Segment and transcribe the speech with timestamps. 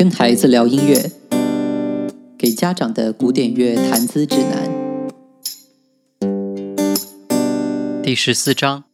[0.00, 1.12] 跟孩子聊音乐，
[2.38, 5.12] 给家长的古典乐谈资指南。
[8.02, 8.84] 第十四章：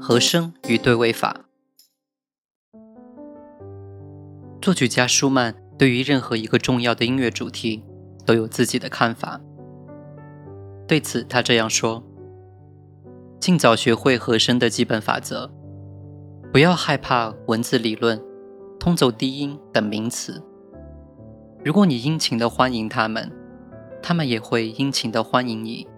[0.00, 1.44] 和声与对位法。
[4.60, 7.84] 作曲家舒曼对于任何一个重要的音乐主题
[8.26, 9.40] 都有自己的看法。
[10.88, 12.02] 对此，他这样说
[13.38, 15.48] ：“尽早学会和声的基本法则，
[16.52, 18.20] 不要害怕文字理论。”
[18.84, 20.42] 通奏低音等名词。
[21.64, 23.32] 如果你殷勤的欢迎他们，
[24.02, 25.88] 他们也会殷勤的欢迎你。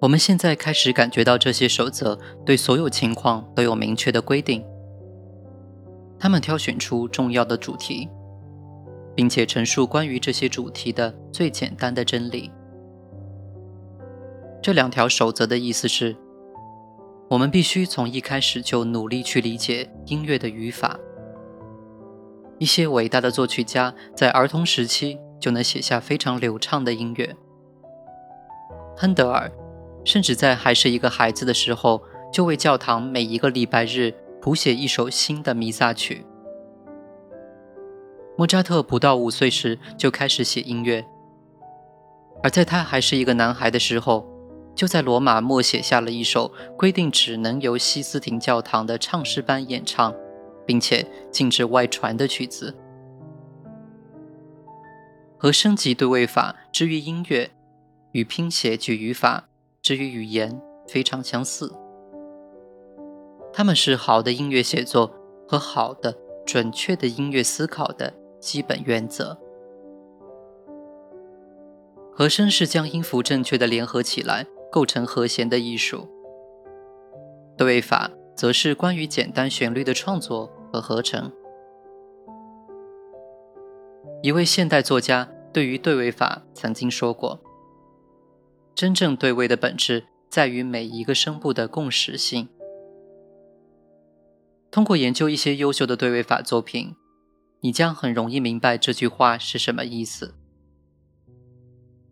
[0.00, 4.64] 我们现在开始感觉到这些守则对所有情况都有明确的规定。
[6.18, 8.08] 他们挑选出重要的主题，
[9.14, 12.50] 并且陈述关于这些主题的最简单的真理。
[14.62, 16.16] 这两条守则的意思是。
[17.32, 20.98] 我们必须从一开始就努力去理解音乐的语法。
[22.58, 27.34] 一些伟大的作曲家在儿童时期就能写下非常流畅的音乐。
[28.94, 29.50] 亨德尔
[30.04, 36.26] 甚至在还是一个孩子的时候，就为教堂每一个礼拜日谱写一首新的弥撒曲。
[38.36, 41.02] 莫扎特不到五岁时就开始写音乐，
[42.42, 44.30] 而在他还是一个男孩的时候。
[44.74, 50.14] 就在罗马默写下了一首规定只能由西斯廷教堂的唱诗班演唱，
[50.66, 52.74] 并且禁止外传的曲子。
[55.38, 57.50] 和声级对位法之于音乐，
[58.12, 59.48] 与拼写句语法
[59.82, 61.72] 之于语言非常相似。
[63.52, 65.12] 它们是好的音乐写作
[65.46, 66.16] 和好的
[66.46, 69.36] 准确的音乐思考的基本原则。
[72.14, 74.46] 和声是将音符正确的联合起来。
[74.72, 76.08] 构成和弦的艺术，
[77.58, 81.30] 对位法则是关于简单旋律的创作和合成。
[84.22, 87.38] 一位现代作家对于对位法曾经说过
[88.74, 92.48] ：“真正对位的本质在于每一个声部的共识性。”
[94.72, 96.96] 通过研究一些优秀的对位法作品，
[97.60, 100.34] 你将很容易明白这句话是什么意思。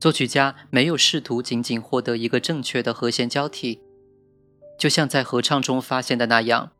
[0.00, 3.82] 作曲家没有试图仅仅获得一个正确的和弦交替，
[4.78, 6.72] 就像在合唱中发现的那样。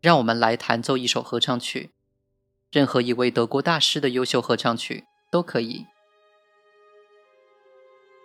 [0.00, 1.90] 让我们来弹奏一首合唱曲，
[2.70, 5.86] 任何一位德国大师的优秀合唱曲都可以。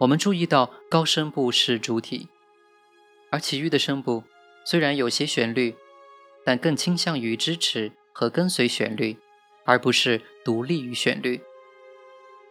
[0.01, 2.29] 我们注意到高声部是主体，
[3.31, 4.23] 而其余的声部
[4.63, 5.75] 虽然有些旋律，
[6.46, 9.17] 但更倾向于支持和跟随旋律，
[9.66, 11.41] 而不是独立于旋律。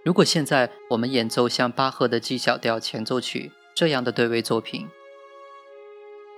[0.09, 4.89] 如果现在我们演奏像巴赫的 G 小调前奏曲这样的对位作品，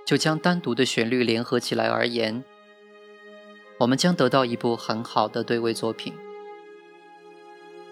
[0.05, 2.43] 就将单独的旋律联合起来而言，
[3.77, 6.13] 我们将得到一部很好的对位作品。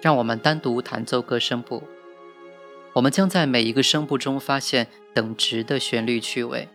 [0.01, 1.83] 让我们单独弹奏各声部，
[2.95, 6.67] 我们将在每一个声部中发现等值的旋律趣味。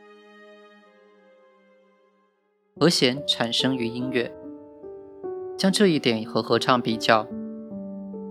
[2.81, 4.35] 和弦产生于音乐，
[5.59, 7.29] 将这一点和合唱比较。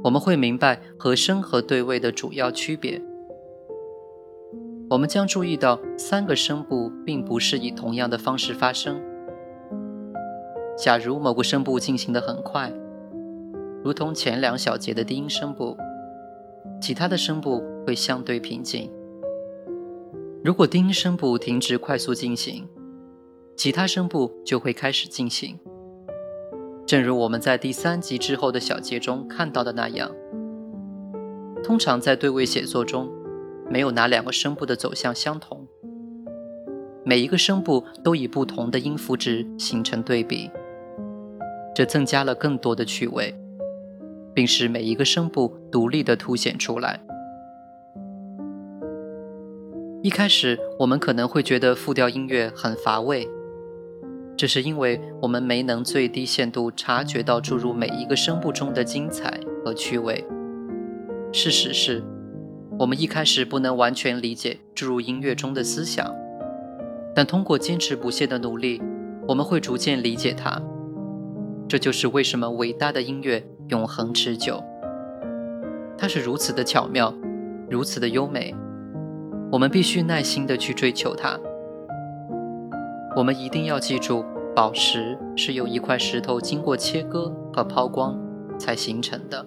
[0.03, 3.01] 我们会明白和声和对位的主要区别。
[4.89, 9.01] 我们将注意到三个声部并不是以同样的方式发生。
[10.77, 12.71] 假如某个声部进行得很快，
[13.81, 15.77] 如同前两小节的低音声部，
[16.81, 18.91] 其他的声部会相对平静。
[20.43, 22.67] 如果低音声部停止快速进行，
[23.55, 25.57] 其他声部就会开始进行。
[26.85, 30.11] 正如我们在第三集之后的小节中看到的那样，
[31.63, 33.09] 通常在对位写作中，
[33.69, 35.65] 没有哪两个声部的走向相同，
[37.05, 40.51] 每一个声部都以不同的音符值形成对比，
[41.73, 43.33] 这增加了更多的趣味，
[44.33, 46.99] 并使每一个声部独立地凸显出来。
[50.01, 53.25] 一开始，我们可能会觉得复调音乐很乏味。
[54.35, 60.25] 这是因为我们没能最低限度察觉到注入每一个声部中的精彩和趣味。
[61.31, 62.03] 事实是，
[62.79, 66.13] 我们一开始不能完全理解注入音乐中的思想，
[67.15, 68.81] 但通过坚持不懈的努力，
[69.27, 70.61] 我们会逐渐理解它。
[71.67, 74.63] 这就是为什么伟大的音乐永恒持久。
[75.97, 77.13] 它是如此的巧妙，
[77.69, 78.53] 如此的优美，
[79.51, 81.39] 我们必须耐心地去追求它。
[83.15, 84.25] 我们一定要记住，
[84.55, 88.19] 宝石是由一块石头经过切割和抛光
[88.57, 89.45] 才形成的。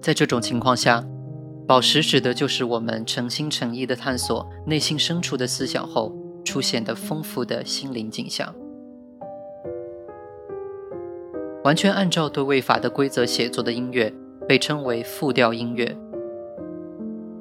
[0.00, 1.04] 在这种情况下，
[1.66, 8.54] 宝石指的就是我们诚心诚意的探索内心深处的思想后出现的丰富的心灵景象。
[11.64, 14.10] 完全按照对位法的规则写作的音乐
[14.48, 15.94] 被称为复调音乐，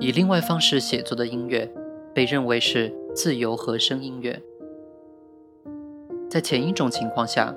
[0.02, 1.72] 以另外方式写作的音乐
[2.18, 4.42] 被认为是自由和声音乐。
[6.28, 7.56] 在前一种情况下，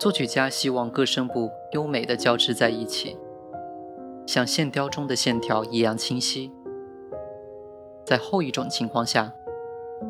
[0.00, 3.16] 作曲家希望各声部优美的交织在一起。
[4.26, 6.50] 像线雕中的线条一样清晰。
[8.04, 9.32] 在后一种情况下，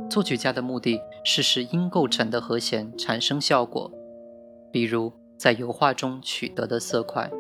[0.09, 3.93] 作曲家的目的是使音构成的和弦产生效果，
[4.73, 7.31] 比如在油画中取得的色块。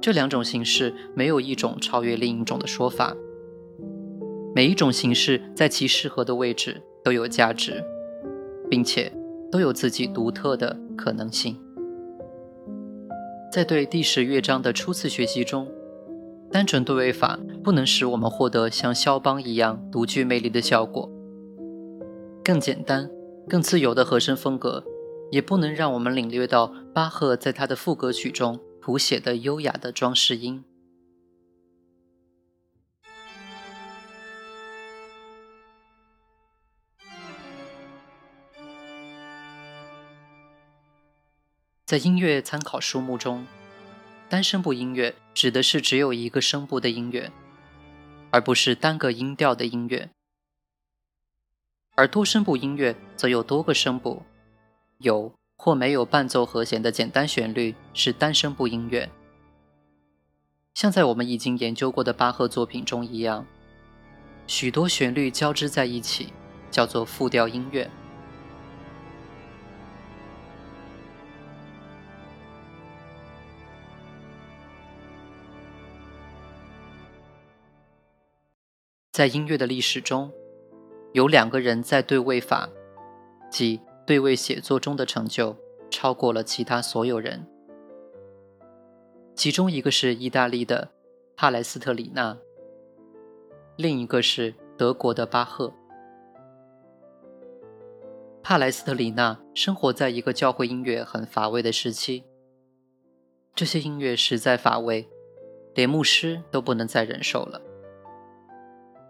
[0.00, 3.16] 这两种形式没有一种超越另一种的说法，
[4.60, 7.82] 每一种形式在其适合的位置都有价值，
[8.68, 9.10] 并且
[9.50, 11.58] 都有自己独特的可能性。
[13.50, 15.66] 在对第十乐章的初次学习中，
[16.52, 21.10] 单纯对位法不能使我们获得像肖邦一样独具魅力的效果。
[22.44, 23.08] 更简单、
[23.48, 24.84] 更自由的和声风格，
[25.30, 30.62] 也不能让我们领略到巴赫在他的副歌曲中谱写的优雅的装饰音。
[41.90, 43.44] 在音乐参考书目中，
[44.28, 47.32] 单声部音乐指的是只有一个声部的音乐，
[48.30, 50.08] 而不是单个音调的音乐；
[51.96, 54.22] 而多声部音乐则有多个声部，
[54.98, 59.10] 有或没有伴奏和弦的简单旋律是单声部音乐。
[60.74, 63.44] 像在我们已经研究过的巴赫作品中一样，
[64.46, 66.32] 许多旋律交织在一起，
[66.70, 67.90] 叫做复调音乐。
[79.20, 80.32] 在音乐的历史中，
[81.12, 82.70] 有两个人在对位法，
[83.50, 85.54] 即对位写作中的成就
[85.90, 87.46] 超过了其他所有人。
[89.34, 90.88] 其中一个是意大利的
[91.36, 92.38] 帕莱斯特里纳，
[93.76, 95.70] 另一个是德国的巴赫。
[98.42, 102.24] 帕莱斯特里纳生活在一个教会音乐很乏味的时期，
[103.54, 105.06] 这些音乐实在乏味，
[105.74, 107.60] 连牧师都不能再忍受了。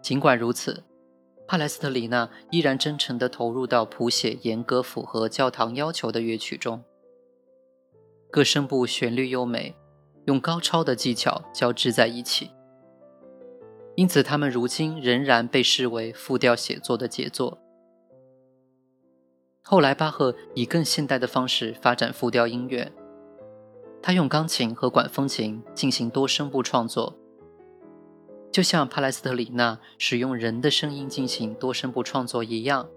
[0.01, 0.83] 尽管如此，
[1.47, 6.83] 帕莱斯特里纳依然真诚地投入到谱写严格符合教堂要求的乐曲中。
[8.31, 9.75] 各声部旋律优美，
[10.25, 12.49] 用高超的技巧交织在一起，
[13.95, 17.59] 因此他们如今仍然被视为复调写作的杰作。
[19.63, 22.91] 后来，巴赫以更现代的方式发展复调音乐，
[24.01, 27.15] 他用钢琴和管风琴进行多声部创作。
[28.51, 32.87] 就像帕莱斯特里纳使用人的声音进行多声部创作一样，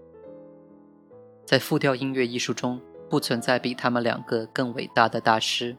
[1.45, 5.77] 在复调音乐艺术中不存在比他们两个更伟大的大师。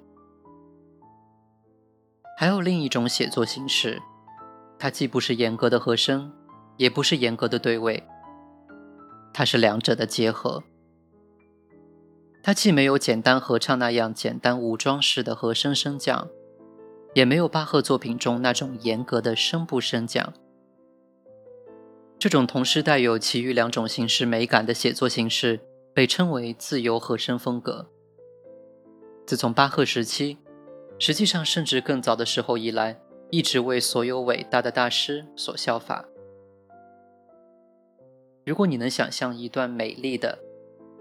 [2.39, 4.01] 还有另一种写作形式，
[4.79, 6.33] 它既不是严格的和声，
[6.79, 8.03] 也不是严格的对位，
[9.35, 10.63] 它是两者的结合。
[12.43, 16.29] 它既没有简单合唱那样简单武装式的和声升降。
[17.17, 20.35] 也没有巴赫作品中那种严格的声部升降。
[22.19, 25.59] 这种同时带有其余两种形式美感的写作形式
[25.95, 27.87] 被称为自由和声风格。
[29.27, 30.37] 自从巴赫时期，
[30.99, 36.05] 实际上甚至更早的时候以来，一直为所有伟大的大师所效法。
[38.45, 40.39] 如果你能想象一段美丽的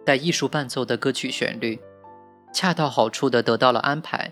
[0.06, 1.78] 带艺术伴奏的歌曲旋律，
[2.54, 4.32] 恰到好处地得到了安排。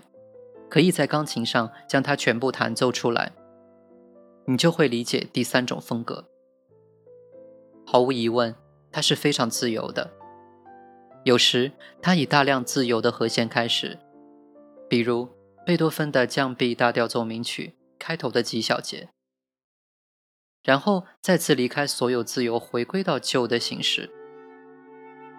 [0.74, 3.30] 可以在钢琴上将它全部弹奏出来，
[4.44, 6.28] 你就会理解第三种风格。
[7.86, 8.56] 毫无疑问，
[8.90, 10.10] 它是非常自由的。
[11.22, 11.70] 有时，
[12.02, 14.00] 它以大量自由的和弦开始，
[14.88, 15.28] 比如
[15.64, 19.10] 贝多芬的降 B 大调奏鸣曲开头的几小节，
[20.64, 24.10] 然后再次离开所有自由，回归到旧的形式。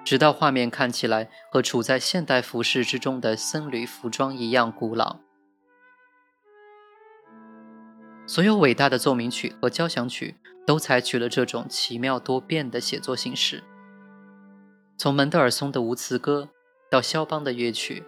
[0.06, 5.25] 直到画面看起来和处在现代服饰之中的僧侣服装一样古老。
[8.28, 13.64] 所有伟大的奏鸣曲和交响曲都采取了这种奇妙多变的写作形式。
[14.98, 16.50] 从门德尔松的无词歌
[16.90, 18.04] 到肖邦的乐曲，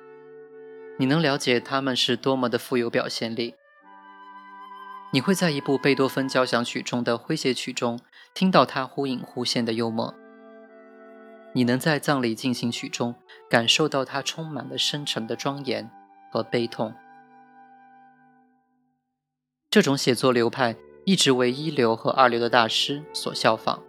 [0.97, 3.53] 你能了解他们是多么的富有表现力。
[5.12, 8.00] 你会在一部贝多芬交响曲中的诙谐曲中
[8.33, 10.13] 听到他忽隐忽现的幽默。
[11.53, 13.15] 你能在葬礼进行曲中
[13.50, 15.89] 感受到他充满了深沉的庄严
[16.31, 16.93] 和悲痛。
[19.69, 23.83] 这种写作流派一直为一流和二流的大师所效仿，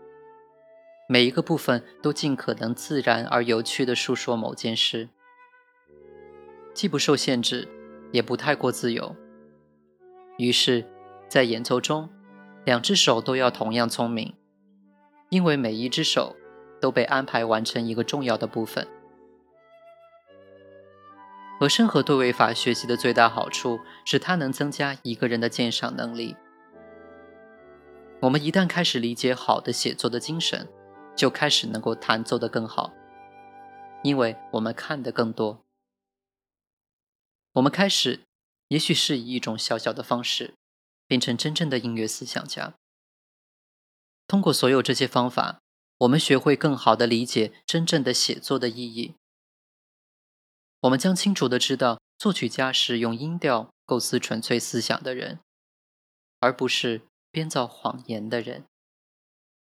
[1.08, 5.08] 每一个部分都尽可能自然而有趣地述说某件事，
[6.74, 7.68] 既不受限制，
[8.10, 9.14] 也不太过自由。
[10.36, 10.84] 于是，
[11.28, 12.08] 在演奏中，
[12.64, 14.34] 两只手都要同样聪明，
[15.28, 16.34] 因为每一只手
[16.80, 18.86] 都被安排完成一个重要的部分。
[21.58, 26.36] 和声和对位法学习的最大好处是，它能增加一个人的鉴赏能力。
[28.20, 30.68] 我们一旦开始理解好的写作的精神，
[31.16, 32.92] 就开始能够弹奏得更好，
[34.04, 35.64] 因为我们看得更多。
[37.54, 38.20] 我们开始，
[38.68, 40.54] 也许是以一种小小的方式，
[41.08, 42.74] 变成真正的音乐思想家。
[44.28, 45.58] 通过所有这些方法，
[45.98, 49.14] 我们学会更好地理解真正的写作的意义。
[50.82, 55.40] 我们将清楚地知道，作曲家是用音调构思纯粹思想的人，
[56.38, 58.67] 而不是编造谎言的人。